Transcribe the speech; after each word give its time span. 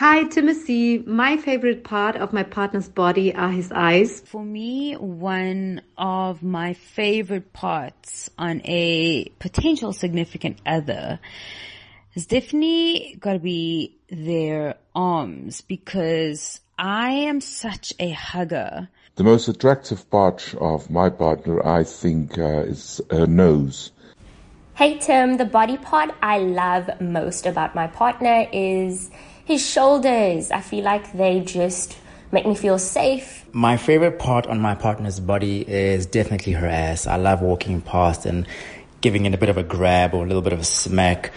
Hi, 0.00 0.24
Timothy. 0.24 0.96
My 0.96 1.36
favorite 1.36 1.84
part 1.84 2.16
of 2.16 2.32
my 2.32 2.42
partner's 2.42 2.88
body 2.88 3.34
are 3.34 3.50
his 3.50 3.70
eyes. 3.70 4.20
For 4.20 4.42
me, 4.42 4.94
one 4.94 5.82
of 5.98 6.42
my 6.42 6.72
favorite 6.72 7.52
parts 7.52 8.30
on 8.38 8.62
a 8.64 9.28
potential 9.40 9.92
significant 9.92 10.58
other 10.64 11.20
has 12.14 12.24
definitely 12.24 13.18
got 13.20 13.34
to 13.34 13.40
be 13.40 13.98
their 14.08 14.76
arms 14.94 15.60
because 15.60 16.62
I 16.78 17.10
am 17.10 17.42
such 17.42 17.92
a 17.98 18.08
hugger. 18.08 18.88
The 19.16 19.24
most 19.24 19.48
attractive 19.48 20.08
part 20.08 20.54
of 20.58 20.88
my 20.88 21.10
partner, 21.10 21.62
I 21.62 21.84
think, 21.84 22.38
uh, 22.38 22.62
is 22.62 23.02
her 23.10 23.26
nose. 23.26 23.92
Hey 24.72 24.96
Tim, 24.96 25.36
the 25.36 25.44
body 25.44 25.76
part 25.76 26.14
I 26.22 26.38
love 26.38 26.88
most 27.02 27.44
about 27.44 27.74
my 27.74 27.86
partner 27.86 28.46
is 28.50 29.10
his 29.50 29.66
shoulders. 29.66 30.52
I 30.52 30.60
feel 30.60 30.84
like 30.84 31.12
they 31.12 31.40
just 31.40 31.96
make 32.30 32.46
me 32.46 32.54
feel 32.54 32.78
safe. 32.78 33.44
My 33.52 33.76
favorite 33.76 34.18
part 34.20 34.46
on 34.46 34.60
my 34.60 34.76
partner's 34.76 35.18
body 35.18 35.68
is 35.68 36.06
definitely 36.06 36.52
her 36.52 36.68
ass. 36.68 37.08
I 37.08 37.16
love 37.16 37.42
walking 37.42 37.80
past 37.80 38.26
and 38.26 38.46
giving 39.00 39.26
it 39.26 39.34
a 39.34 39.38
bit 39.38 39.48
of 39.48 39.56
a 39.56 39.64
grab 39.64 40.14
or 40.14 40.24
a 40.24 40.26
little 40.28 40.42
bit 40.42 40.52
of 40.52 40.60
a 40.60 40.64
smack. 40.64 41.32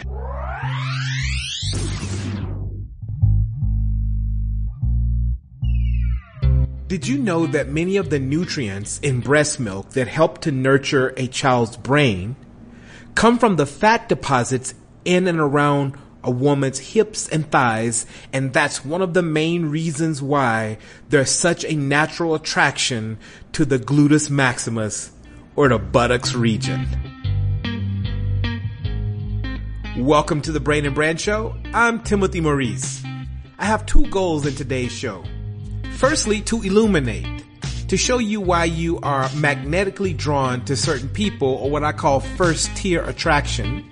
Did 6.88 7.08
you 7.08 7.18
know 7.18 7.48
that 7.48 7.70
many 7.70 7.98
of 7.98 8.12
the 8.12 8.20
nutrients 8.20 9.00
in 9.00 9.22
breast 9.22 9.60
milk 9.60 9.90
that 9.94 10.08
help 10.08 10.42
to 10.42 10.52
nurture 10.52 11.16
a 11.18 11.26
child's 11.26 11.78
brain 11.78 12.36
come 13.16 13.40
from 13.40 13.56
the 13.56 13.66
fat 13.66 14.08
deposits 14.08 14.76
in 15.04 15.28
and 15.28 15.40
around 15.40 15.98
a 16.24 16.32
woman's 16.32 16.80
hips 16.80 17.28
and 17.28 17.50
thighs, 17.52 18.06
and 18.32 18.54
that's 18.54 18.86
one 18.86 19.02
of 19.02 19.14
the 19.14 19.22
main 19.22 19.66
reasons 19.66 20.22
why 20.22 20.78
there's 21.10 21.30
such 21.30 21.66
a 21.66 21.76
natural 21.76 22.34
attraction 22.36 23.18
to 23.52 23.66
the 23.66 23.78
gluteus 23.78 24.30
maximus 24.30 25.12
or 25.56 25.68
the 25.68 25.78
buttocks 25.78 26.34
region. 26.34 26.88
Welcome 29.98 30.42
to 30.42 30.52
the 30.52 30.60
Brain 30.60 30.86
and 30.86 30.96
Brand 30.96 31.22
Show. 31.22 31.56
I'm 31.74 32.02
Timothy 32.02 32.42
Maurice. 32.42 33.04
I 33.60 33.66
have 33.66 33.86
two 33.86 34.08
goals 34.08 34.46
in 34.46 34.56
today's 34.56 34.92
show. 34.92 35.24
Firstly, 35.98 36.42
to 36.42 36.62
illuminate, 36.62 37.44
to 37.90 37.98
show 37.98 38.18
you 38.18 38.42
why 38.42 38.66
you 38.66 39.00
are 39.02 39.30
magnetically 39.36 40.14
drawn 40.14 40.66
to 40.66 40.76
certain 40.76 41.10
people 41.10 41.50
or 41.50 41.70
what 41.70 41.84
I 41.84 41.92
call 41.92 42.22
first 42.22 42.76
tier 42.76 43.04
attraction. 43.04 43.86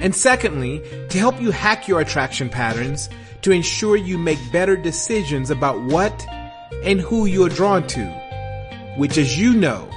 And 0.00 0.14
secondly, 0.14 0.82
to 1.10 1.18
help 1.18 1.40
you 1.40 1.50
hack 1.50 1.86
your 1.86 2.00
attraction 2.00 2.48
patterns 2.48 3.10
to 3.42 3.52
ensure 3.52 3.96
you 3.96 4.18
make 4.18 4.38
better 4.52 4.76
decisions 4.76 5.50
about 5.50 5.80
what 5.82 6.26
and 6.84 7.00
who 7.00 7.26
you 7.26 7.44
are 7.44 7.50
drawn 7.50 7.86
to, 7.88 8.04
which 8.96 9.18
as 9.18 9.38
you 9.38 9.54
know, 9.54 9.88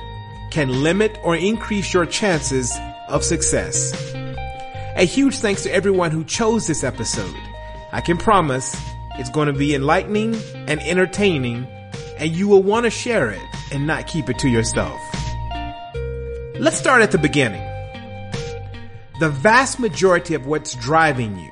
can 0.52 0.84
limit 0.84 1.18
or 1.24 1.36
increase 1.36 1.94
your 1.94 2.06
chances 2.06 2.78
of 3.08 3.24
success. 3.24 4.14
A 4.96 5.06
huge 5.06 5.38
thanks 5.38 5.64
to 5.64 5.74
everyone 5.74 6.12
who 6.12 6.24
chose 6.24 6.68
this 6.68 6.84
episode. 6.84 7.36
I 7.92 8.02
can 8.02 8.18
promise 8.18 8.76
it's 9.16 9.30
going 9.30 9.48
to 9.48 9.54
be 9.54 9.74
enlightening 9.74 10.36
and 10.68 10.80
entertaining, 10.82 11.66
and 12.18 12.30
you 12.32 12.48
will 12.48 12.64
want 12.64 12.86
to 12.86 12.90
share 12.90 13.32
it 13.32 13.42
and 13.72 13.88
not 13.88 14.08
keep 14.08 14.30
it 14.30 14.38
to 14.40 14.50
yourself. 14.50 15.00
Let's 16.60 16.78
start 16.78 17.02
at 17.02 17.12
the 17.12 17.18
beginning. 17.18 17.73
The 19.20 19.30
vast 19.30 19.80
majority 19.80 20.34
of 20.34 20.48
what's 20.48 20.74
driving 20.74 21.38
you, 21.38 21.52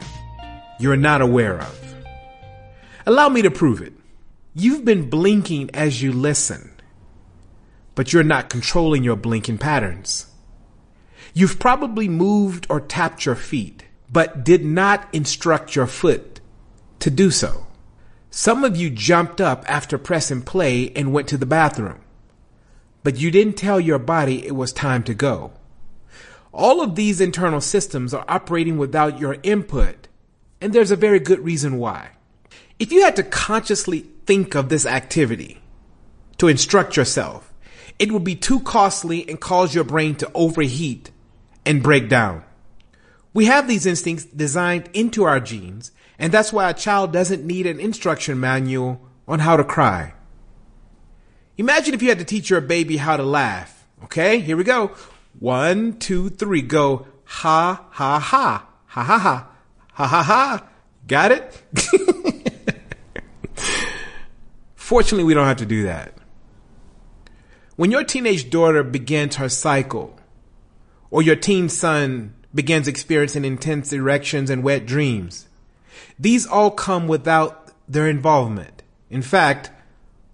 you're 0.80 0.98
not 0.98 1.22
aware 1.22 1.60
of. 1.62 1.96
Allow 3.06 3.30
me 3.30 3.44
to 3.44 3.52
prove 3.52 3.82
it. 3.82 3.94
You've 4.56 4.84
been 4.84 5.12
blinking 5.12 5.70
as 5.74 6.02
you 6.02 6.12
listen, 6.12 6.72
but 7.94 8.12
you're 8.12 8.24
not 8.24 8.50
controlling 8.50 9.04
your 9.04 9.16
blinking 9.16 9.60
patterns. 9.60 10.26
You've 11.36 11.60
probably 11.60 12.10
moved 12.10 12.66
or 12.68 12.82
tapped 12.82 13.26
your 13.26 13.36
feet, 13.36 13.86
but 14.12 14.44
did 14.44 14.66
not 14.66 15.08
instruct 15.14 15.76
your 15.76 15.88
foot 15.88 16.42
to 17.00 17.12
do 17.12 17.30
so. 17.30 17.68
Some 18.32 18.64
of 18.64 18.76
you 18.76 18.90
jumped 18.90 19.40
up 19.40 19.64
after 19.70 20.00
pressing 20.00 20.42
play 20.42 20.92
and 20.96 21.14
went 21.14 21.28
to 21.28 21.38
the 21.38 21.46
bathroom, 21.46 22.02
but 23.04 23.18
you 23.18 23.30
didn't 23.30 23.54
tell 23.54 23.80
your 23.80 24.00
body 24.00 24.46
it 24.48 24.56
was 24.56 24.74
time 24.74 25.04
to 25.04 25.14
go. 25.14 25.54
All 26.54 26.82
of 26.82 26.96
these 26.96 27.22
internal 27.22 27.62
systems 27.62 28.14
are 28.14 28.26
operating 28.28 28.78
without 28.78 29.20
your 29.20 29.38
input, 29.44 30.08
and 30.60 30.74
there's 30.74 30.92
a 30.92 30.96
very 30.96 31.20
good 31.20 31.40
reason 31.40 31.78
why. 31.78 32.12
If 32.80 32.92
you 32.92 33.04
had 33.04 33.16
to 33.18 33.24
consciously 33.24 34.06
think 34.26 34.56
of 34.56 34.70
this 34.70 34.86
activity 34.86 35.62
to 36.38 36.48
instruct 36.48 36.98
yourself, 36.98 37.54
it 38.00 38.12
would 38.12 38.24
be 38.24 38.36
too 38.36 38.60
costly 38.62 39.28
and 39.30 39.40
cause 39.40 39.76
your 39.76 39.84
brain 39.84 40.16
to 40.16 40.32
overheat 40.34 41.12
and 41.66 41.84
break 41.84 42.10
down. 42.10 42.44
We 43.34 43.46
have 43.46 43.68
these 43.68 43.86
instincts 43.86 44.26
designed 44.26 44.90
into 44.94 45.24
our 45.24 45.40
genes 45.40 45.92
and 46.22 46.32
that's 46.32 46.54
why 46.54 46.70
a 46.70 46.74
child 46.76 47.12
doesn't 47.12 47.44
need 47.44 47.66
an 47.66 47.80
instruction 47.80 48.40
manual 48.40 49.02
on 49.28 49.40
how 49.40 49.58
to 49.58 49.64
cry. 49.64 50.14
Imagine 51.58 51.96
if 51.96 52.04
you 52.04 52.10
had 52.10 52.20
to 52.20 52.26
teach 52.26 52.52
your 52.52 52.62
baby 52.62 52.98
how 52.98 53.18
to 53.18 53.24
laugh. 53.24 53.88
Okay, 54.04 54.40
here 54.40 54.56
we 54.56 54.64
go. 54.64 54.92
One, 55.40 55.98
two, 55.98 56.30
three, 56.30 56.62
go. 56.62 57.08
Ha, 57.26 57.86
ha, 57.90 58.20
ha. 58.20 58.68
Ha, 58.86 59.04
ha, 59.04 59.18
ha. 59.18 59.48
Ha, 59.94 60.08
ha, 60.08 60.24
ha. 60.24 60.68
Got 61.08 61.32
it? 61.32 61.64
Fortunately, 64.76 65.24
we 65.24 65.34
don't 65.34 65.48
have 65.48 65.58
to 65.58 65.66
do 65.66 65.84
that. 65.84 66.14
When 67.76 67.92
your 67.92 68.04
teenage 68.04 68.50
daughter 68.50 68.84
begins 68.84 69.38
her 69.38 69.50
cycle, 69.50 70.20
or 71.10 71.22
your 71.22 71.36
teen 71.36 71.70
son 71.70 72.34
begins 72.54 72.88
experiencing 72.88 73.46
intense 73.46 73.94
erections 73.94 74.50
and 74.50 74.64
wet 74.64 74.86
dreams, 74.86 75.48
these 76.20 76.46
all 76.46 76.72
come 76.72 77.08
without 77.08 77.72
their 77.88 78.08
involvement. 78.08 78.84
In 79.10 79.22
fact, 79.22 79.72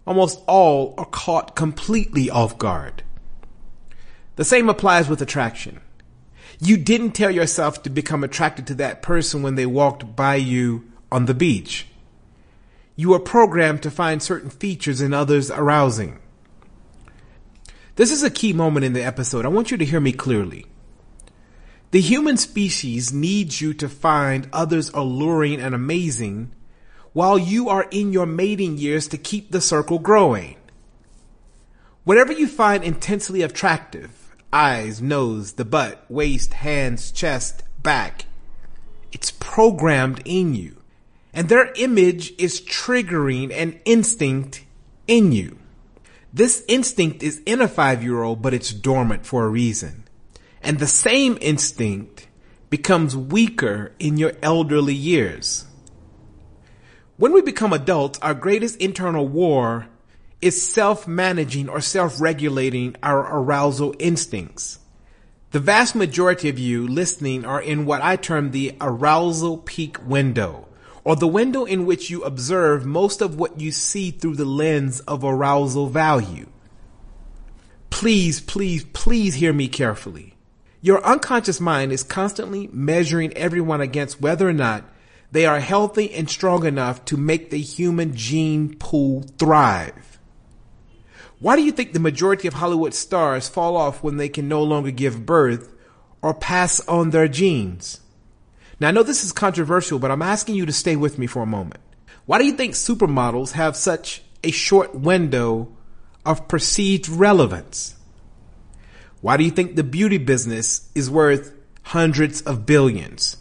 almost 0.05 0.41
all 0.47 0.93
are 0.97 1.05
caught 1.05 1.55
completely 1.55 2.29
off 2.29 2.57
guard. 2.57 3.03
The 4.37 4.45
same 4.45 4.69
applies 4.69 5.09
with 5.09 5.21
attraction. 5.21 5.81
You 6.59 6.77
didn't 6.77 7.11
tell 7.11 7.31
yourself 7.31 7.83
to 7.83 7.89
become 7.89 8.23
attracted 8.23 8.67
to 8.67 8.75
that 8.75 9.01
person 9.01 9.41
when 9.41 9.55
they 9.55 9.65
walked 9.65 10.15
by 10.15 10.35
you 10.35 10.89
on 11.11 11.25
the 11.25 11.33
beach. 11.33 11.87
You 12.95 13.09
were 13.09 13.19
programmed 13.19 13.83
to 13.83 13.91
find 13.91 14.21
certain 14.21 14.49
features 14.49 15.01
in 15.01 15.13
others 15.13 15.51
arousing. 15.51 16.19
This 17.95 18.11
is 18.11 18.23
a 18.23 18.29
key 18.29 18.53
moment 18.53 18.85
in 18.85 18.93
the 18.93 19.03
episode. 19.03 19.43
I 19.43 19.49
want 19.49 19.71
you 19.71 19.77
to 19.77 19.85
hear 19.85 19.99
me 19.99 20.11
clearly. 20.11 20.67
The 21.89 22.01
human 22.01 22.37
species 22.37 23.11
needs 23.11 23.59
you 23.59 23.73
to 23.75 23.89
find 23.89 24.49
others 24.53 24.89
alluring 24.89 25.59
and 25.59 25.73
amazing 25.73 26.51
while 27.13 27.39
you 27.39 27.69
are 27.69 27.87
in 27.89 28.13
your 28.13 28.27
mating 28.27 28.77
years 28.77 29.07
to 29.07 29.17
keep 29.17 29.49
the 29.51 29.61
circle 29.61 29.97
growing. 29.97 30.57
Whatever 32.03 32.33
you 32.33 32.47
find 32.47 32.83
intensely 32.83 33.41
attractive, 33.41 34.26
eyes, 34.51 35.01
nose, 35.01 35.53
the 35.53 35.65
butt, 35.65 36.05
waist, 36.09 36.53
hands, 36.53 37.11
chest, 37.11 37.63
back, 37.81 38.25
it's 39.11 39.31
programmed 39.31 40.21
in 40.25 40.55
you. 40.55 40.77
And 41.33 41.49
their 41.49 41.71
image 41.75 42.33
is 42.37 42.61
triggering 42.61 43.53
an 43.53 43.79
instinct 43.85 44.63
in 45.07 45.31
you. 45.31 45.59
This 46.33 46.63
instinct 46.67 47.23
is 47.23 47.41
in 47.45 47.61
a 47.61 47.67
five 47.67 48.03
year 48.03 48.21
old, 48.23 48.41
but 48.41 48.53
it's 48.53 48.73
dormant 48.73 49.25
for 49.25 49.45
a 49.45 49.49
reason. 49.49 50.03
And 50.61 50.79
the 50.79 50.87
same 50.87 51.37
instinct 51.41 52.27
becomes 52.69 53.15
weaker 53.15 53.93
in 53.99 54.17
your 54.17 54.33
elderly 54.41 54.93
years. 54.93 55.65
When 57.17 57.31
we 57.31 57.41
become 57.41 57.73
adults, 57.73 58.19
our 58.19 58.33
greatest 58.33 58.77
internal 58.77 59.27
war 59.27 59.87
is 60.41 60.69
self-managing 60.71 61.67
or 61.69 61.81
self-regulating 61.81 62.95
our 63.01 63.19
arousal 63.39 63.95
instincts. 63.99 64.79
The 65.51 65.59
vast 65.59 65.95
majority 65.95 66.49
of 66.49 66.59
you 66.59 66.87
listening 66.87 67.45
are 67.45 67.61
in 67.61 67.85
what 67.85 68.01
I 68.01 68.17
term 68.17 68.51
the 68.51 68.75
arousal 68.79 69.57
peak 69.59 69.97
window, 70.05 70.67
or 71.03 71.15
the 71.15 71.27
window 71.27 71.63
in 71.63 71.85
which 71.85 72.09
you 72.09 72.23
observe 72.23 72.85
most 72.85 73.21
of 73.21 73.39
what 73.39 73.59
you 73.59 73.71
see 73.71 74.11
through 74.11 74.35
the 74.35 74.45
lens 74.45 74.99
of 75.01 75.23
arousal 75.23 75.87
value. 75.87 76.47
Please, 77.89 78.41
please, 78.41 78.83
please 78.93 79.35
hear 79.35 79.53
me 79.53 79.67
carefully. 79.67 80.35
Your 80.81 81.03
unconscious 81.03 81.59
mind 81.59 81.91
is 81.91 82.03
constantly 82.03 82.69
measuring 82.71 83.33
everyone 83.33 83.81
against 83.81 84.21
whether 84.21 84.47
or 84.47 84.53
not 84.53 84.83
they 85.31 85.45
are 85.45 85.59
healthy 85.59 86.13
and 86.13 86.29
strong 86.29 86.65
enough 86.65 87.03
to 87.05 87.17
make 87.17 87.49
the 87.49 87.59
human 87.59 88.15
gene 88.15 88.75
pool 88.77 89.23
thrive. 89.39 90.06
Why 91.39 91.55
do 91.55 91.61
you 91.61 91.71
think 91.71 91.93
the 91.93 91.99
majority 91.99 92.47
of 92.47 92.55
Hollywood 92.55 92.93
stars 92.93 93.47
fall 93.47 93.77
off 93.77 94.01
when 94.01 94.17
they 94.17 94.29
can 94.29 94.47
no 94.47 94.63
longer 94.63 94.89
give 94.89 95.25
birth 95.25 95.73
or 96.21 96.33
pass 96.33 96.79
on 96.87 97.11
their 97.11 97.27
genes? 97.27 98.01
Now 98.79 98.87
I 98.87 98.91
know 98.91 99.03
this 99.03 99.23
is 99.23 99.31
controversial, 99.31 99.99
but 99.99 100.09
I'm 100.09 100.21
asking 100.21 100.55
you 100.55 100.65
to 100.65 100.73
stay 100.73 100.95
with 100.95 101.19
me 101.19 101.27
for 101.27 101.43
a 101.43 101.47
moment. 101.47 101.81
Why 102.25 102.39
do 102.39 102.45
you 102.45 102.53
think 102.53 102.73
supermodels 102.73 103.51
have 103.51 103.75
such 103.75 104.23
a 104.43 104.51
short 104.51 104.95
window 104.95 105.69
of 106.25 106.47
perceived 106.47 107.07
relevance? 107.07 107.95
Why 109.21 109.37
do 109.37 109.43
you 109.43 109.51
think 109.51 109.75
the 109.75 109.83
beauty 109.83 110.17
business 110.17 110.89
is 110.95 111.09
worth 111.09 111.53
hundreds 111.83 112.41
of 112.41 112.65
billions? 112.65 113.37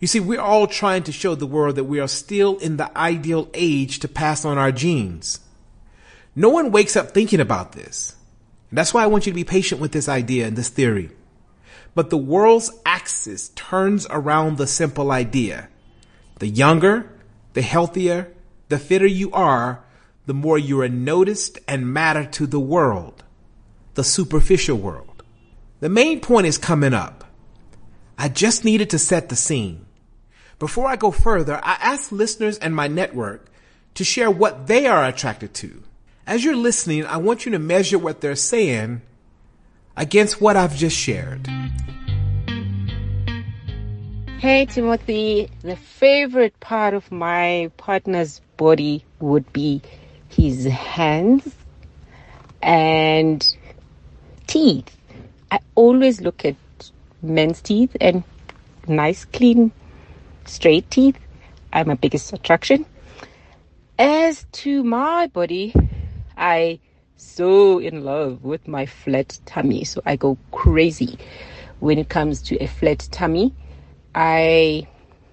You 0.00 0.08
see, 0.08 0.20
we're 0.20 0.40
all 0.40 0.66
trying 0.66 1.04
to 1.04 1.12
show 1.12 1.36
the 1.36 1.46
world 1.46 1.76
that 1.76 1.84
we 1.84 2.00
are 2.00 2.08
still 2.08 2.58
in 2.58 2.76
the 2.76 2.96
ideal 2.98 3.48
age 3.54 4.00
to 4.00 4.08
pass 4.08 4.44
on 4.44 4.58
our 4.58 4.72
genes. 4.72 5.38
No 6.34 6.48
one 6.48 6.72
wakes 6.72 6.96
up 6.96 7.10
thinking 7.10 7.40
about 7.40 7.72
this. 7.72 8.16
That's 8.70 8.94
why 8.94 9.04
I 9.04 9.08
want 9.08 9.26
you 9.26 9.32
to 9.32 9.36
be 9.36 9.44
patient 9.44 9.80
with 9.80 9.92
this 9.92 10.08
idea 10.08 10.46
and 10.46 10.56
this 10.56 10.70
theory. 10.70 11.10
But 11.94 12.08
the 12.08 12.16
world's 12.16 12.70
axis 12.86 13.50
turns 13.50 14.06
around 14.08 14.56
the 14.56 14.66
simple 14.66 15.12
idea. 15.12 15.68
The 16.38 16.48
younger, 16.48 17.10
the 17.52 17.60
healthier, 17.60 18.32
the 18.68 18.78
fitter 18.78 19.06
you 19.06 19.30
are, 19.32 19.84
the 20.24 20.32
more 20.32 20.58
you 20.58 20.80
are 20.80 20.88
noticed 20.88 21.58
and 21.68 21.92
matter 21.92 22.24
to 22.24 22.46
the 22.46 22.60
world, 22.60 23.22
the 23.94 24.04
superficial 24.04 24.78
world. 24.78 25.22
The 25.80 25.90
main 25.90 26.20
point 26.20 26.46
is 26.46 26.56
coming 26.56 26.94
up. 26.94 27.24
I 28.16 28.28
just 28.28 28.64
needed 28.64 28.88
to 28.90 28.98
set 28.98 29.28
the 29.28 29.36
scene. 29.36 29.84
Before 30.58 30.86
I 30.86 30.96
go 30.96 31.10
further, 31.10 31.60
I 31.62 31.76
ask 31.80 32.12
listeners 32.12 32.56
and 32.56 32.74
my 32.74 32.86
network 32.88 33.50
to 33.94 34.04
share 34.04 34.30
what 34.30 34.68
they 34.68 34.86
are 34.86 35.04
attracted 35.04 35.52
to. 35.54 35.82
As 36.24 36.44
you're 36.44 36.56
listening, 36.56 37.04
I 37.04 37.16
want 37.16 37.44
you 37.44 37.52
to 37.52 37.58
measure 37.58 37.98
what 37.98 38.20
they're 38.20 38.36
saying 38.36 39.02
against 39.96 40.40
what 40.40 40.56
I've 40.56 40.76
just 40.76 40.96
shared. 40.96 41.48
Hey 44.38 44.66
Timothy, 44.66 45.50
the 45.62 45.74
favorite 45.76 46.58
part 46.60 46.94
of 46.94 47.10
my 47.10 47.70
partner's 47.76 48.40
body 48.56 49.04
would 49.18 49.52
be 49.52 49.82
his 50.28 50.64
hands 50.64 51.52
and 52.62 53.44
teeth. 54.46 54.96
I 55.50 55.58
always 55.74 56.20
look 56.20 56.44
at 56.44 56.54
men's 57.20 57.60
teeth 57.60 57.96
and 58.00 58.22
nice, 58.86 59.24
clean, 59.24 59.72
straight 60.44 60.88
teeth 60.88 61.18
are 61.72 61.84
my 61.84 61.94
biggest 61.94 62.32
attraction. 62.32 62.86
As 63.98 64.46
to 64.52 64.82
my 64.84 65.26
body, 65.26 65.74
I 66.42 66.80
so 67.16 67.78
in 67.78 68.04
love 68.04 68.42
with 68.42 68.66
my 68.66 68.84
flat 68.84 69.38
tummy, 69.46 69.84
so 69.84 70.02
I 70.04 70.16
go 70.16 70.36
crazy 70.50 71.16
when 71.78 71.98
it 71.98 72.08
comes 72.08 72.42
to 72.42 72.56
a 72.60 72.66
flat 72.66 73.06
tummy. 73.12 73.54
I 74.16 74.88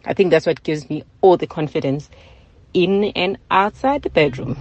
I 0.06 0.14
think 0.14 0.30
that's 0.30 0.46
what 0.46 0.62
gives 0.62 0.88
me 0.88 1.04
all 1.22 1.36
the 1.36 1.48
confidence 1.48 2.12
in 2.76 3.06
and 3.16 3.40
outside 3.50 4.04
the 4.04 4.12
bedroom. 4.12 4.56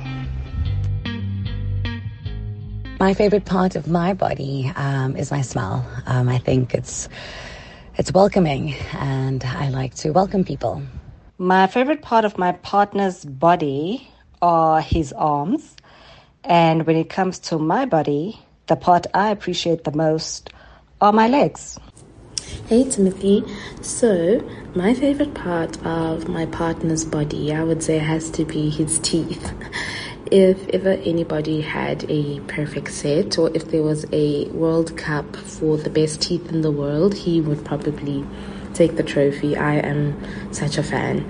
My 2.98 3.12
favorite 3.12 3.44
part 3.44 3.76
of 3.76 3.86
my 3.86 4.14
body 4.14 4.72
um, 4.74 5.16
is 5.16 5.30
my 5.30 5.42
smell. 5.42 5.86
Um, 6.06 6.30
I 6.30 6.38
think 6.38 6.74
it's 6.74 7.10
it's 7.98 8.10
welcoming, 8.12 8.74
and 8.94 9.44
I 9.44 9.68
like 9.68 9.94
to 9.96 10.12
welcome 10.12 10.44
people. 10.44 10.82
My 11.36 11.66
favorite 11.66 12.00
part 12.00 12.24
of 12.24 12.38
my 12.38 12.52
partner's 12.52 13.26
body 13.26 14.08
are 14.40 14.80
his 14.80 15.12
arms. 15.12 15.76
And 16.44 16.86
when 16.86 16.96
it 16.96 17.08
comes 17.08 17.38
to 17.50 17.58
my 17.58 17.84
body, 17.84 18.40
the 18.66 18.76
part 18.76 19.06
I 19.14 19.30
appreciate 19.30 19.84
the 19.84 19.92
most 19.92 20.50
are 21.00 21.12
my 21.12 21.28
legs. 21.28 21.78
Hey 22.66 22.88
Timothy. 22.88 23.44
So, 23.82 24.40
my 24.74 24.94
favorite 24.94 25.34
part 25.34 25.82
of 25.84 26.28
my 26.28 26.46
partner's 26.46 27.04
body, 27.04 27.52
I 27.52 27.62
would 27.62 27.82
say, 27.82 27.98
has 27.98 28.30
to 28.32 28.44
be 28.44 28.70
his 28.70 28.98
teeth. 28.98 29.52
If 30.30 30.68
ever 30.68 30.90
anybody 30.90 31.62
had 31.62 32.04
a 32.10 32.40
perfect 32.40 32.92
set, 32.92 33.38
or 33.38 33.50
if 33.54 33.70
there 33.70 33.82
was 33.82 34.04
a 34.12 34.44
World 34.48 34.94
Cup 34.94 35.34
for 35.36 35.78
the 35.78 35.88
best 35.88 36.20
teeth 36.20 36.50
in 36.52 36.60
the 36.60 36.70
world, 36.70 37.14
he 37.14 37.40
would 37.40 37.64
probably 37.64 38.26
take 38.74 38.96
the 38.96 39.02
trophy. 39.02 39.56
I 39.56 39.76
am 39.76 40.20
such 40.52 40.76
a 40.76 40.82
fan. 40.82 41.24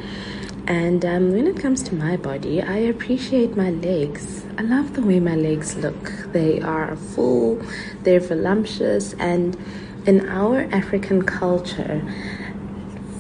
And 0.69 1.03
um, 1.07 1.33
when 1.33 1.47
it 1.47 1.59
comes 1.59 1.83
to 1.85 1.95
my 1.95 2.19
body, 2.19 2.61
I 2.61 2.77
appreciate 2.77 3.57
my 3.57 3.71
legs. 3.71 4.45
I 4.59 4.63
love 4.63 4.93
the 4.93 5.01
way 5.01 5.19
my 5.19 5.35
legs 5.35 5.75
look. 5.77 6.13
They 6.33 6.61
are 6.61 6.95
full, 6.95 7.63
they're 8.03 8.21
voluptuous, 8.21 9.15
and 9.15 9.57
in 10.07 10.29
our 10.29 10.69
African 10.71 11.23
culture, 11.23 12.03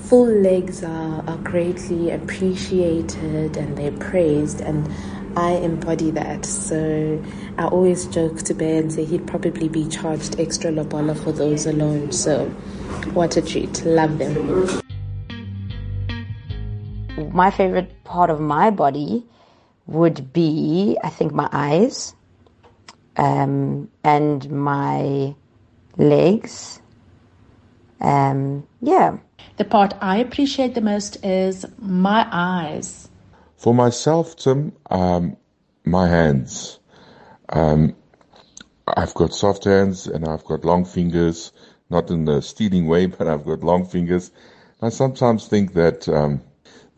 full 0.02 0.26
legs 0.26 0.84
are, 0.84 1.24
are 1.26 1.38
greatly 1.38 2.10
appreciated 2.10 3.56
and 3.56 3.78
they're 3.78 3.92
praised. 3.92 4.60
And 4.60 4.86
I 5.34 5.52
embody 5.52 6.10
that. 6.10 6.44
So 6.44 7.22
I 7.56 7.66
always 7.68 8.06
joke 8.08 8.42
to 8.42 8.54
Bear 8.54 8.82
and 8.82 8.92
say 8.92 9.06
he'd 9.06 9.26
probably 9.26 9.70
be 9.70 9.88
charged 9.88 10.38
extra 10.38 10.70
lobola 10.70 11.14
for 11.14 11.32
those 11.32 11.64
alone. 11.64 12.12
So 12.12 12.46
what 13.14 13.38
a 13.38 13.42
treat. 13.42 13.82
Love 13.86 14.18
them. 14.18 14.82
My 17.26 17.50
favorite 17.50 18.04
part 18.04 18.30
of 18.30 18.40
my 18.40 18.70
body 18.70 19.24
would 19.86 20.32
be, 20.32 20.96
I 21.02 21.08
think, 21.08 21.32
my 21.32 21.48
eyes 21.52 22.14
um, 23.16 23.90
and 24.04 24.50
my 24.50 25.34
legs. 25.96 26.80
Um, 28.00 28.66
yeah. 28.80 29.18
The 29.56 29.64
part 29.64 29.94
I 30.00 30.18
appreciate 30.18 30.74
the 30.74 30.80
most 30.80 31.24
is 31.24 31.66
my 31.78 32.26
eyes. 32.30 33.08
For 33.56 33.74
myself, 33.74 34.36
Tim, 34.36 34.72
um, 34.88 35.36
my 35.84 36.06
hands. 36.06 36.78
Um, 37.48 37.96
I've 38.86 39.14
got 39.14 39.34
soft 39.34 39.64
hands 39.64 40.06
and 40.06 40.26
I've 40.26 40.44
got 40.44 40.64
long 40.64 40.84
fingers, 40.84 41.52
not 41.90 42.10
in 42.10 42.28
a 42.28 42.40
stealing 42.40 42.86
way, 42.86 43.06
but 43.18 43.26
I've 43.26 43.44
got 43.44 43.60
long 43.60 43.84
fingers. 43.84 44.30
I 44.80 44.90
sometimes 44.90 45.48
think 45.48 45.72
that 45.74 46.08
um, 46.08 46.40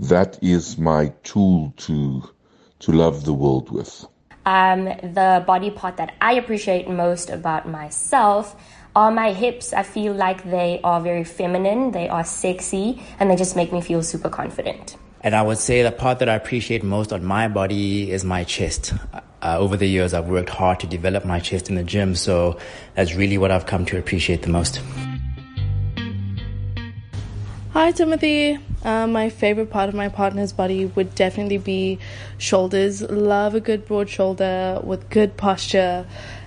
that 0.01 0.39
is 0.43 0.79
my 0.79 1.13
tool 1.23 1.75
to 1.77 2.23
to 2.81 2.93
love 2.93 3.25
the 3.25 3.35
world 3.35 3.71
with. 3.71 4.07
Um, 4.47 4.85
the 4.85 5.45
body 5.47 5.71
part 5.71 5.99
that 5.99 6.15
I 6.21 6.33
appreciate 6.33 6.89
most 6.89 7.29
about 7.29 7.69
myself 7.69 8.57
are 8.97 9.11
my 9.11 9.33
hips. 9.33 9.75
I 9.75 9.83
feel 9.83 10.15
like 10.15 10.51
they 10.51 10.81
are 10.83 11.01
very 11.01 11.25
feminine, 11.25 11.91
they 11.91 12.09
are 12.09 12.25
sexy, 12.25 13.03
and 13.21 13.31
they 13.31 13.37
just 13.37 13.55
make 13.55 13.71
me 13.73 13.83
feel 13.83 14.03
super 14.03 14.31
confident. 14.31 14.97
And 15.21 15.35
I 15.35 15.43
would 15.43 15.59
say 15.59 15.83
the 15.83 15.93
part 15.93 16.21
that 16.21 16.31
I 16.31 16.35
appreciate 16.35 16.83
most 16.83 17.13
on 17.13 17.23
my 17.23 17.49
body 17.49 18.11
is 18.11 18.25
my 18.25 18.45
chest. 18.45 18.95
Uh, 19.43 19.59
over 19.59 19.77
the 19.77 19.87
years, 19.87 20.15
I've 20.15 20.29
worked 20.29 20.49
hard 20.49 20.81
to 20.81 20.87
develop 20.87 21.27
my 21.27 21.39
chest 21.41 21.69
in 21.69 21.75
the 21.75 21.85
gym, 21.85 22.15
so 22.15 22.59
that's 22.95 23.15
really 23.15 23.37
what 23.37 23.51
I've 23.51 23.67
come 23.67 23.85
to 23.87 23.99
appreciate 23.99 24.41
the 24.41 24.49
most. 24.49 24.81
Hi, 27.73 27.93
Timothy. 27.93 28.59
Uh, 28.83 29.07
my 29.07 29.29
favorite 29.29 29.71
part 29.71 29.89
of 29.89 29.95
my 29.95 30.09
partner's 30.09 30.53
body 30.53 30.87
would 30.87 31.15
definitely 31.15 31.59
be 31.59 31.99
shoulders. 32.39 33.03
Love 33.03 33.55
a 33.55 33.61
good 33.61 33.87
broad 33.87 34.09
shoulder 34.09 34.81
with 34.83 35.09
good 35.11 35.37
posture. 35.37 36.07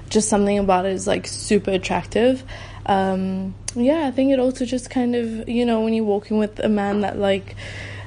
Just 0.10 0.30
something 0.30 0.58
about 0.58 0.86
it 0.86 0.94
is 0.94 1.08
like 1.08 1.28
super 1.28 1.72
attractive. 1.72 2.44
Um, 2.86 3.56
yeah, 3.76 4.08
I 4.08 4.12
think 4.12 4.32
it 4.32 4.40
also 4.40 4.66
just 4.66 4.90
kind 4.90 5.16
of, 5.16 5.48
you 5.48 5.66
know, 5.66 5.82
when 5.82 5.94
you're 5.94 6.06
walking 6.06 6.38
with 6.38 6.60
a 6.60 6.70
man 6.70 7.02
that 7.02 7.18
like 7.18 7.56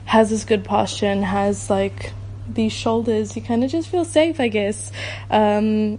has 0.05 0.31
this 0.31 0.45
good 0.45 0.65
posture 0.65 1.07
and 1.07 1.25
has 1.25 1.71
like 1.71 2.13
these 2.49 2.73
shoulders, 2.73 3.37
you 3.37 3.43
kind 3.43 3.65
of 3.65 3.71
just 3.71 3.89
feel 3.89 4.05
safe, 4.05 4.41
I 4.41 4.49
guess. 4.49 4.93
Um, 5.31 5.99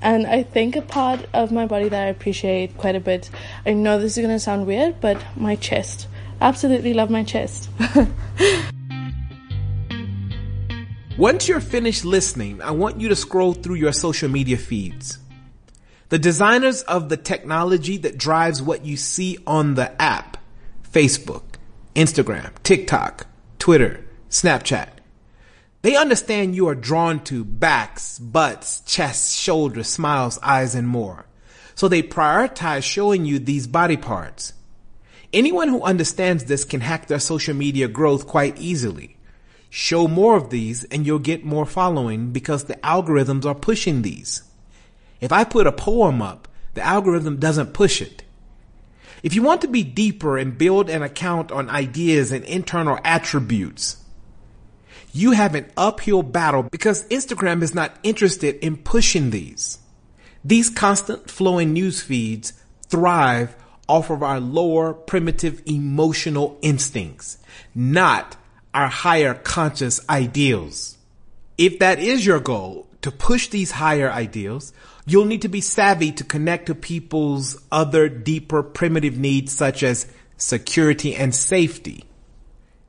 and 0.00 0.26
I 0.26 0.42
think 0.42 0.74
a 0.74 0.82
part 0.82 1.26
of 1.32 1.52
my 1.52 1.66
body 1.66 1.88
that 1.88 2.02
I 2.02 2.06
appreciate 2.06 2.76
quite 2.76 2.96
a 2.96 3.00
bit, 3.00 3.30
I 3.64 3.72
know 3.72 3.98
this 3.98 4.16
is 4.16 4.24
going 4.24 4.34
to 4.34 4.40
sound 4.40 4.66
weird, 4.66 5.00
but 5.00 5.22
my 5.36 5.54
chest. 5.54 6.08
Absolutely 6.42 6.92
love 6.92 7.08
my 7.08 7.22
chest. 7.22 7.70
Once 11.16 11.46
you're 11.46 11.60
finished 11.60 12.04
listening, 12.04 12.60
I 12.60 12.72
want 12.72 13.00
you 13.00 13.08
to 13.10 13.14
scroll 13.14 13.52
through 13.52 13.76
your 13.76 13.92
social 13.92 14.28
media 14.28 14.56
feeds. 14.56 15.20
The 16.08 16.18
designers 16.18 16.82
of 16.82 17.08
the 17.08 17.16
technology 17.16 17.96
that 17.98 18.18
drives 18.18 18.60
what 18.60 18.84
you 18.84 18.96
see 18.96 19.38
on 19.46 19.74
the 19.74 20.02
app, 20.02 20.36
Facebook, 20.82 21.44
Instagram, 21.94 22.50
TikTok, 22.64 23.28
Twitter, 23.60 24.04
Snapchat, 24.28 24.88
they 25.82 25.94
understand 25.94 26.56
you 26.56 26.66
are 26.66 26.74
drawn 26.74 27.22
to 27.24 27.44
backs, 27.44 28.18
butts, 28.18 28.80
chests, 28.80 29.36
shoulders, 29.36 29.86
smiles, 29.86 30.40
eyes, 30.42 30.74
and 30.74 30.88
more. 30.88 31.24
So 31.76 31.86
they 31.86 32.02
prioritize 32.02 32.82
showing 32.82 33.26
you 33.26 33.38
these 33.38 33.68
body 33.68 33.96
parts. 33.96 34.54
Anyone 35.32 35.68
who 35.68 35.82
understands 35.82 36.44
this 36.44 36.64
can 36.64 36.80
hack 36.80 37.06
their 37.06 37.18
social 37.18 37.54
media 37.54 37.88
growth 37.88 38.26
quite 38.26 38.58
easily. 38.60 39.16
Show 39.70 40.06
more 40.06 40.36
of 40.36 40.50
these 40.50 40.84
and 40.84 41.06
you'll 41.06 41.18
get 41.18 41.44
more 41.44 41.64
following 41.64 42.32
because 42.32 42.64
the 42.64 42.76
algorithms 42.76 43.46
are 43.46 43.54
pushing 43.54 44.02
these. 44.02 44.42
If 45.20 45.32
I 45.32 45.44
put 45.44 45.66
a 45.66 45.72
poem 45.72 46.20
up, 46.20 46.48
the 46.74 46.82
algorithm 46.82 47.38
doesn't 47.38 47.72
push 47.72 48.02
it. 48.02 48.24
If 49.22 49.34
you 49.34 49.42
want 49.42 49.60
to 49.62 49.68
be 49.68 49.84
deeper 49.84 50.36
and 50.36 50.58
build 50.58 50.90
an 50.90 51.02
account 51.02 51.52
on 51.52 51.70
ideas 51.70 52.32
and 52.32 52.44
internal 52.44 52.98
attributes, 53.04 53.96
you 55.12 55.32
have 55.32 55.54
an 55.54 55.70
uphill 55.76 56.22
battle 56.22 56.64
because 56.64 57.06
Instagram 57.08 57.62
is 57.62 57.74
not 57.74 57.96
interested 58.02 58.56
in 58.56 58.76
pushing 58.76 59.30
these. 59.30 59.78
These 60.44 60.70
constant 60.70 61.30
flowing 61.30 61.72
news 61.72 62.02
feeds 62.02 62.52
thrive 62.88 63.54
off 63.92 64.08
of 64.08 64.22
our 64.22 64.40
lower 64.40 64.94
primitive 64.94 65.60
emotional 65.66 66.58
instincts, 66.62 67.36
not 67.74 68.36
our 68.72 68.88
higher 68.88 69.34
conscious 69.34 70.00
ideals. 70.08 70.96
If 71.58 71.78
that 71.80 71.98
is 71.98 72.24
your 72.24 72.40
goal, 72.40 72.86
to 73.02 73.10
push 73.10 73.48
these 73.48 73.72
higher 73.72 74.10
ideals, 74.10 74.72
you'll 75.04 75.26
need 75.26 75.42
to 75.42 75.48
be 75.48 75.60
savvy 75.60 76.10
to 76.12 76.24
connect 76.24 76.66
to 76.66 76.74
people's 76.74 77.62
other 77.70 78.08
deeper 78.08 78.62
primitive 78.62 79.18
needs 79.18 79.54
such 79.54 79.82
as 79.82 80.06
security 80.38 81.14
and 81.14 81.34
safety. 81.34 82.04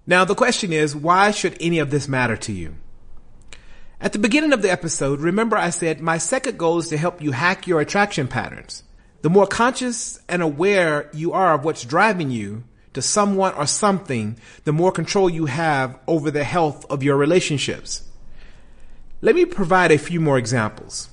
Now 0.07 0.23
the 0.23 0.35
question 0.35 0.71
is, 0.71 0.95
why 0.95 1.31
should 1.31 1.57
any 1.59 1.79
of 1.79 1.91
this 1.91 2.07
matter 2.07 2.37
to 2.37 2.53
you? 2.53 2.75
At 3.99 4.13
the 4.13 4.19
beginning 4.19 4.53
of 4.53 4.61
the 4.61 4.71
episode, 4.71 5.19
remember 5.19 5.57
I 5.57 5.69
said 5.69 5.99
my 5.99 6.17
second 6.17 6.57
goal 6.57 6.77
is 6.77 6.87
to 6.89 6.97
help 6.97 7.21
you 7.21 7.31
hack 7.31 7.67
your 7.67 7.81
attraction 7.81 8.29
patterns. 8.29 8.83
The 9.23 9.29
more 9.29 9.47
conscious 9.47 10.19
and 10.27 10.41
aware 10.41 11.09
you 11.13 11.31
are 11.31 11.53
of 11.53 11.63
what's 11.63 11.85
driving 11.85 12.29
you 12.29 12.65
to 12.91 13.01
someone 13.01 13.53
or 13.53 13.65
something, 13.65 14.37
the 14.65 14.73
more 14.73 14.91
control 14.91 15.29
you 15.29 15.45
have 15.45 15.97
over 16.07 16.29
the 16.29 16.43
health 16.43 16.85
of 16.89 17.03
your 17.03 17.15
relationships. 17.15 18.03
Let 19.21 19.35
me 19.35 19.45
provide 19.45 19.93
a 19.93 19.97
few 19.97 20.19
more 20.19 20.37
examples. 20.37 21.09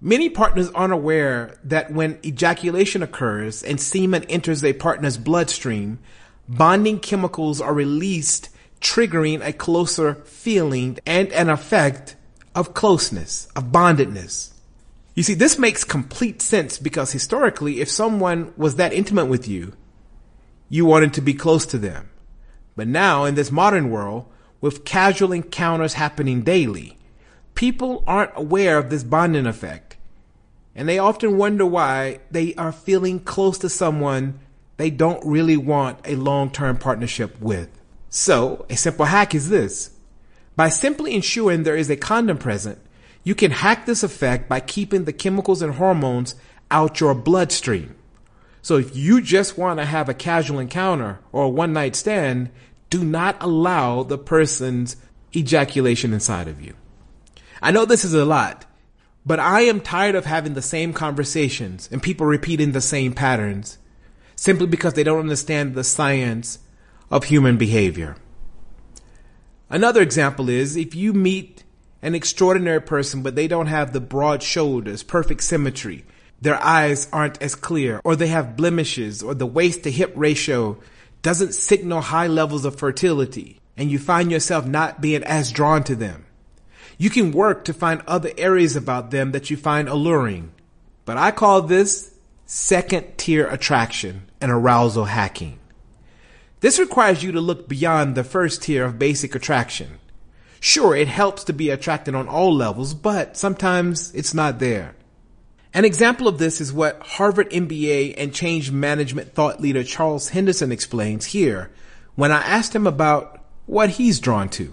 Many 0.00 0.30
partners 0.30 0.70
aren't 0.74 0.94
aware 0.94 1.58
that 1.64 1.92
when 1.92 2.18
ejaculation 2.24 3.02
occurs 3.02 3.62
and 3.62 3.78
semen 3.78 4.24
enters 4.24 4.64
a 4.64 4.72
partner's 4.72 5.18
bloodstream, 5.18 5.98
bonding 6.48 6.98
chemicals 6.98 7.60
are 7.60 7.74
released, 7.74 8.48
triggering 8.80 9.44
a 9.46 9.52
closer 9.52 10.14
feeling 10.24 10.98
and 11.04 11.30
an 11.32 11.50
effect 11.50 12.16
of 12.54 12.72
closeness, 12.72 13.48
of 13.54 13.70
bondedness. 13.70 14.51
You 15.14 15.22
see, 15.22 15.34
this 15.34 15.58
makes 15.58 15.84
complete 15.84 16.40
sense 16.40 16.78
because 16.78 17.12
historically, 17.12 17.80
if 17.80 17.90
someone 17.90 18.52
was 18.56 18.76
that 18.76 18.92
intimate 18.92 19.26
with 19.26 19.46
you, 19.46 19.74
you 20.68 20.86
wanted 20.86 21.12
to 21.14 21.20
be 21.20 21.34
close 21.34 21.66
to 21.66 21.78
them. 21.78 22.08
But 22.76 22.88
now, 22.88 23.24
in 23.24 23.34
this 23.34 23.52
modern 23.52 23.90
world, 23.90 24.26
with 24.62 24.84
casual 24.84 25.32
encounters 25.32 25.94
happening 25.94 26.42
daily, 26.42 26.96
people 27.54 28.02
aren't 28.06 28.32
aware 28.34 28.78
of 28.78 28.88
this 28.88 29.04
bonding 29.04 29.46
effect. 29.46 29.96
And 30.74 30.88
they 30.88 30.98
often 30.98 31.36
wonder 31.36 31.66
why 31.66 32.20
they 32.30 32.54
are 32.54 32.72
feeling 32.72 33.20
close 33.20 33.58
to 33.58 33.68
someone 33.68 34.40
they 34.78 34.88
don't 34.88 35.24
really 35.26 35.58
want 35.58 35.98
a 36.06 36.16
long 36.16 36.50
term 36.50 36.78
partnership 36.78 37.38
with. 37.40 37.68
So, 38.08 38.64
a 38.70 38.76
simple 38.76 39.04
hack 39.04 39.34
is 39.34 39.50
this. 39.50 39.90
By 40.56 40.70
simply 40.70 41.14
ensuring 41.14 41.62
there 41.62 41.76
is 41.76 41.90
a 41.90 41.96
condom 41.96 42.38
present, 42.38 42.78
you 43.24 43.34
can 43.34 43.50
hack 43.50 43.86
this 43.86 44.02
effect 44.02 44.48
by 44.48 44.60
keeping 44.60 45.04
the 45.04 45.12
chemicals 45.12 45.62
and 45.62 45.74
hormones 45.74 46.34
out 46.70 47.00
your 47.00 47.14
bloodstream. 47.14 47.94
So 48.62 48.76
if 48.76 48.96
you 48.96 49.20
just 49.20 49.58
want 49.58 49.80
to 49.80 49.84
have 49.84 50.08
a 50.08 50.14
casual 50.14 50.58
encounter 50.58 51.20
or 51.32 51.44
a 51.44 51.48
one 51.48 51.72
night 51.72 51.96
stand, 51.96 52.50
do 52.90 53.04
not 53.04 53.36
allow 53.40 54.02
the 54.02 54.18
person's 54.18 54.96
ejaculation 55.34 56.12
inside 56.12 56.48
of 56.48 56.60
you. 56.60 56.74
I 57.60 57.70
know 57.70 57.84
this 57.84 58.04
is 58.04 58.14
a 58.14 58.24
lot, 58.24 58.66
but 59.24 59.40
I 59.40 59.62
am 59.62 59.80
tired 59.80 60.14
of 60.14 60.26
having 60.26 60.54
the 60.54 60.62
same 60.62 60.92
conversations 60.92 61.88
and 61.92 62.02
people 62.02 62.26
repeating 62.26 62.72
the 62.72 62.80
same 62.80 63.12
patterns 63.12 63.78
simply 64.34 64.66
because 64.66 64.94
they 64.94 65.04
don't 65.04 65.20
understand 65.20 65.74
the 65.74 65.84
science 65.84 66.58
of 67.10 67.24
human 67.24 67.56
behavior. 67.56 68.16
Another 69.70 70.02
example 70.02 70.48
is 70.48 70.76
if 70.76 70.94
you 70.94 71.12
meet 71.12 71.64
an 72.02 72.14
extraordinary 72.14 72.82
person, 72.82 73.22
but 73.22 73.36
they 73.36 73.46
don't 73.46 73.68
have 73.68 73.92
the 73.92 74.00
broad 74.00 74.42
shoulders, 74.42 75.02
perfect 75.02 75.42
symmetry, 75.42 76.04
their 76.42 76.60
eyes 76.60 77.08
aren't 77.12 77.40
as 77.40 77.54
clear, 77.54 78.00
or 78.02 78.16
they 78.16 78.26
have 78.26 78.56
blemishes, 78.56 79.22
or 79.22 79.32
the 79.32 79.46
waist 79.46 79.84
to 79.84 79.92
hip 79.92 80.12
ratio 80.16 80.76
doesn't 81.22 81.54
signal 81.54 82.00
high 82.00 82.26
levels 82.26 82.64
of 82.64 82.74
fertility, 82.74 83.60
and 83.76 83.92
you 83.92 83.98
find 84.00 84.32
yourself 84.32 84.66
not 84.66 85.00
being 85.00 85.22
as 85.22 85.52
drawn 85.52 85.84
to 85.84 85.94
them. 85.94 86.26
You 86.98 87.10
can 87.10 87.30
work 87.30 87.64
to 87.64 87.72
find 87.72 88.02
other 88.08 88.32
areas 88.36 88.74
about 88.74 89.12
them 89.12 89.30
that 89.30 89.50
you 89.50 89.56
find 89.56 89.88
alluring. 89.88 90.52
But 91.04 91.16
I 91.16 91.30
call 91.30 91.62
this 91.62 92.12
second 92.44 93.16
tier 93.18 93.46
attraction 93.46 94.28
and 94.40 94.50
arousal 94.50 95.04
hacking. 95.04 95.60
This 96.58 96.80
requires 96.80 97.22
you 97.22 97.30
to 97.32 97.40
look 97.40 97.68
beyond 97.68 98.16
the 98.16 98.24
first 98.24 98.62
tier 98.62 98.84
of 98.84 98.98
basic 98.98 99.36
attraction 99.36 99.98
Sure, 100.64 100.94
it 100.94 101.08
helps 101.08 101.42
to 101.42 101.52
be 101.52 101.70
attracted 101.70 102.14
on 102.14 102.28
all 102.28 102.54
levels, 102.54 102.94
but 102.94 103.36
sometimes 103.36 104.14
it's 104.14 104.32
not 104.32 104.60
there. 104.60 104.94
An 105.74 105.84
example 105.84 106.28
of 106.28 106.38
this 106.38 106.60
is 106.60 106.72
what 106.72 107.02
Harvard 107.02 107.50
MBA 107.50 108.14
and 108.16 108.32
change 108.32 108.70
management 108.70 109.34
thought 109.34 109.60
leader 109.60 109.82
Charles 109.82 110.28
Henderson 110.28 110.70
explains 110.70 111.24
here 111.24 111.72
when 112.14 112.30
I 112.30 112.42
asked 112.42 112.76
him 112.76 112.86
about 112.86 113.44
what 113.66 113.90
he's 113.90 114.20
drawn 114.20 114.48
to. 114.50 114.72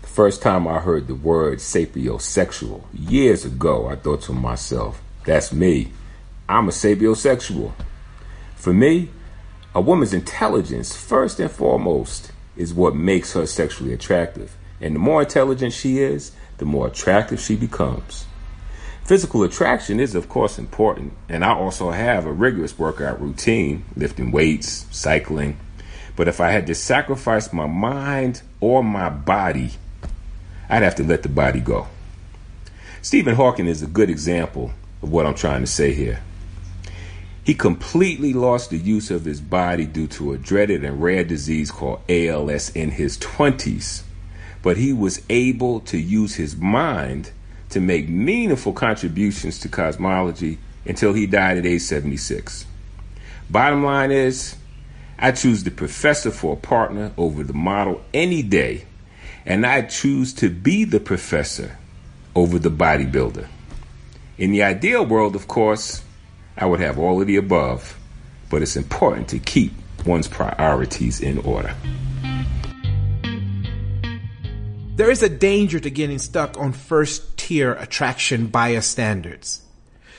The 0.00 0.08
first 0.08 0.40
time 0.40 0.66
I 0.66 0.78
heard 0.78 1.08
the 1.08 1.14
word 1.14 1.58
sapiosexual 1.58 2.82
years 2.94 3.44
ago, 3.44 3.86
I 3.86 3.96
thought 3.96 4.22
to 4.22 4.32
myself, 4.32 5.02
that's 5.26 5.52
me. 5.52 5.92
I'm 6.48 6.68
a 6.68 6.72
sapiosexual. 6.72 7.72
For 8.54 8.72
me, 8.72 9.10
a 9.74 9.82
woman's 9.82 10.14
intelligence, 10.14 10.96
first 10.96 11.38
and 11.38 11.50
foremost, 11.50 12.32
is 12.56 12.72
what 12.72 12.96
makes 12.96 13.34
her 13.34 13.44
sexually 13.44 13.92
attractive. 13.92 14.56
And 14.80 14.94
the 14.94 15.00
more 15.00 15.22
intelligent 15.22 15.72
she 15.72 15.98
is, 15.98 16.32
the 16.58 16.64
more 16.64 16.86
attractive 16.86 17.40
she 17.40 17.56
becomes. 17.56 18.26
Physical 19.04 19.42
attraction 19.42 19.98
is, 19.98 20.14
of 20.14 20.28
course, 20.28 20.58
important, 20.58 21.12
and 21.28 21.44
I 21.44 21.52
also 21.52 21.90
have 21.90 22.26
a 22.26 22.32
rigorous 22.32 22.78
workout 22.78 23.20
routine, 23.20 23.84
lifting 23.96 24.30
weights, 24.30 24.86
cycling. 24.90 25.58
But 26.14 26.28
if 26.28 26.40
I 26.40 26.50
had 26.50 26.66
to 26.68 26.74
sacrifice 26.74 27.52
my 27.52 27.66
mind 27.66 28.42
or 28.60 28.84
my 28.84 29.08
body, 29.08 29.72
I'd 30.68 30.82
have 30.82 30.94
to 30.96 31.02
let 31.02 31.22
the 31.24 31.28
body 31.28 31.60
go. 31.60 31.88
Stephen 33.02 33.34
Hawking 33.34 33.66
is 33.66 33.82
a 33.82 33.86
good 33.86 34.10
example 34.10 34.70
of 35.02 35.10
what 35.10 35.26
I'm 35.26 35.34
trying 35.34 35.62
to 35.62 35.66
say 35.66 35.92
here. 35.92 36.22
He 37.42 37.54
completely 37.54 38.32
lost 38.32 38.70
the 38.70 38.78
use 38.78 39.10
of 39.10 39.24
his 39.24 39.40
body 39.40 39.86
due 39.86 40.06
to 40.08 40.32
a 40.34 40.38
dreaded 40.38 40.84
and 40.84 41.02
rare 41.02 41.24
disease 41.24 41.70
called 41.70 42.02
ALS 42.08 42.68
in 42.70 42.92
his 42.92 43.18
20s 43.18 44.02
but 44.62 44.76
he 44.76 44.92
was 44.92 45.22
able 45.28 45.80
to 45.80 45.98
use 45.98 46.34
his 46.34 46.56
mind 46.56 47.30
to 47.70 47.80
make 47.80 48.08
meaningful 48.08 48.72
contributions 48.72 49.58
to 49.60 49.68
cosmology 49.68 50.58
until 50.84 51.12
he 51.12 51.26
died 51.26 51.58
at 51.58 51.66
age 51.66 51.82
76. 51.82 52.66
Bottom 53.48 53.84
line 53.84 54.10
is, 54.10 54.56
I 55.18 55.32
choose 55.32 55.64
the 55.64 55.70
professor 55.70 56.30
for 56.30 56.54
a 56.54 56.56
partner 56.56 57.12
over 57.16 57.42
the 57.42 57.52
model 57.52 58.02
any 58.12 58.42
day, 58.42 58.86
and 59.44 59.66
I 59.66 59.82
choose 59.82 60.32
to 60.34 60.50
be 60.50 60.84
the 60.84 61.00
professor 61.00 61.78
over 62.34 62.58
the 62.58 62.70
bodybuilder. 62.70 63.46
In 64.38 64.52
the 64.52 64.62
ideal 64.62 65.04
world, 65.04 65.36
of 65.36 65.48
course, 65.48 66.02
I 66.56 66.66
would 66.66 66.80
have 66.80 66.98
all 66.98 67.20
of 67.20 67.26
the 67.26 67.36
above, 67.36 67.98
but 68.48 68.62
it's 68.62 68.76
important 68.76 69.28
to 69.28 69.38
keep 69.38 69.72
one's 70.06 70.28
priorities 70.28 71.20
in 71.20 71.38
order. 71.38 71.74
There 75.00 75.10
is 75.10 75.22
a 75.22 75.30
danger 75.30 75.80
to 75.80 75.88
getting 75.88 76.18
stuck 76.18 76.58
on 76.58 76.72
first 76.72 77.38
tier 77.38 77.72
attraction 77.72 78.48
bias 78.48 78.84
standards. 78.86 79.62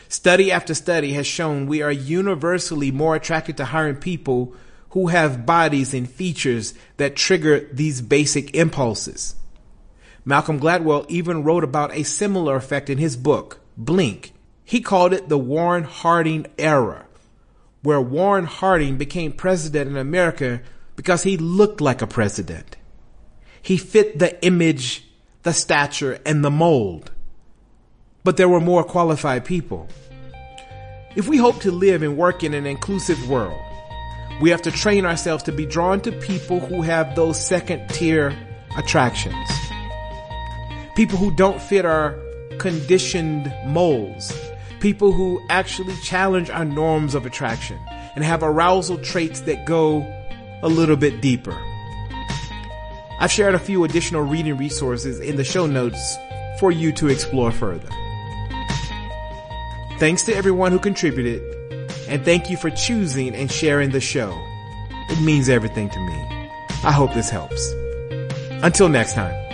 Study 0.09 0.51
after 0.51 0.73
study 0.73 1.13
has 1.13 1.27
shown 1.27 1.67
we 1.67 1.83
are 1.83 1.91
universally 1.91 2.89
more 2.89 3.15
attracted 3.15 3.57
to 3.57 3.65
hiring 3.65 3.97
people 3.97 4.55
who 4.89 5.09
have 5.09 5.45
bodies 5.45 5.93
and 5.93 6.09
features 6.09 6.73
that 6.97 7.15
trigger 7.15 7.59
these 7.71 8.01
basic 8.01 8.55
impulses. 8.55 9.35
Malcolm 10.25 10.59
Gladwell 10.59 11.05
even 11.09 11.43
wrote 11.43 11.63
about 11.63 11.93
a 11.93 12.01
similar 12.01 12.55
effect 12.55 12.89
in 12.89 12.97
his 12.97 13.15
book, 13.15 13.59
Blink. 13.77 14.33
He 14.63 14.81
called 14.81 15.13
it 15.13 15.29
the 15.29 15.38
Warren 15.38 15.83
Harding 15.83 16.47
error, 16.57 17.05
where 17.83 18.01
Warren 18.01 18.45
Harding 18.45 18.97
became 18.97 19.31
president 19.31 19.91
in 19.91 19.97
America 19.97 20.59
because 20.95 21.21
he 21.21 21.38
looked 21.38 21.81
like 21.81 22.01
a 22.01 22.07
president. 22.07 22.77
He 23.62 23.77
fit 23.77 24.20
the 24.20 24.44
image, 24.44 25.03
the 25.44 25.53
stature, 25.53 26.20
and 26.25 26.44
the 26.44 26.51
mold. 26.51 27.12
But 28.24 28.38
there 28.38 28.50
were 28.50 28.60
more 28.60 28.84
qualified 28.84 29.46
people. 29.46 29.88
If 31.15 31.27
we 31.27 31.38
hope 31.38 31.60
to 31.62 31.72
live 31.72 32.03
and 32.03 32.18
work 32.18 32.44
in 32.44 32.53
an 32.53 32.65
inclusive 32.65 33.30
world, 33.30 33.60
we 34.41 34.50
have 34.50 34.62
to 34.63 34.72
train 34.72 35.06
ourselves 35.06 35.44
to 35.44 35.51
be 35.51 35.65
drawn 35.65 36.01
to 36.01 36.12
people 36.12 36.60
who 36.60 36.82
have 36.82 37.15
those 37.15 37.39
second 37.39 37.88
tier 37.89 38.36
attractions. 38.77 39.50
People 40.96 41.18
who 41.18 41.36
don't 41.36 41.62
fit 41.62 41.86
our 41.86 42.18
conditioned 42.58 43.53
molds. 43.65 44.38
People 44.80 45.12
who 45.12 45.41
actually 45.50 45.96
challenge 46.03 46.50
our 46.50 46.65
norms 46.65 47.13
of 47.13 47.25
attraction 47.25 47.77
and 48.15 48.24
have 48.24 48.41
arousal 48.44 48.98
traits 48.98 49.41
that 49.41 49.65
go 49.65 50.01
a 50.63 50.70
little 50.70 50.96
bit 50.98 51.22
deeper. 51.22 51.60
I've 53.22 53.32
shared 53.32 53.54
a 53.54 53.60
few 53.60 53.84
additional 53.84 54.24
reading 54.24 54.58
resources 54.58 55.20
in 55.20 55.36
the 55.36 55.44
show 55.44 55.68
notes 55.68 56.18
for 56.60 56.72
you 56.72 56.92
to 56.94 57.08
explore 57.08 57.51
further. 57.51 57.88
Thanks 60.00 60.24
to 60.24 60.34
everyone 60.34 60.72
who 60.72 60.80
contributed, 60.80 61.44
and 62.08 62.25
thank 62.25 62.50
you 62.50 62.58
for 62.58 62.72
choosing 62.72 63.36
and 63.36 63.51
sharing 63.51 63.92
the 63.92 64.01
show. 64.01 64.36
It 65.12 65.22
means 65.22 65.50
everything 65.50 65.92
to 65.92 66.00
me. 66.00 66.50
I 66.84 66.92
hope 66.92 67.13
this 67.13 67.30
helps. 67.30 67.72
Until 68.63 68.90
next 68.90 69.13
time. 69.13 69.50